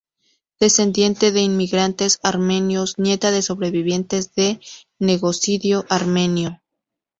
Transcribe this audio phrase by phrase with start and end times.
[0.59, 4.59] Descendiente de inmigrantes armenios, nieta de sobrevivientes del
[4.97, 6.59] genocidio armenio.